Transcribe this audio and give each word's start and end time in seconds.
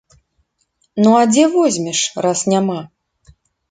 Ну, 1.01 1.09
а 1.19 1.21
дзе 1.35 1.45
возьмеш, 1.59 2.03
раз 2.27 2.39
няма. 2.53 2.81